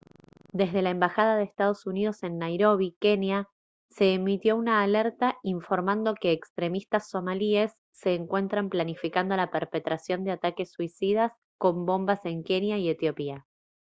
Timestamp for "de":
1.37-1.43, 10.23-10.31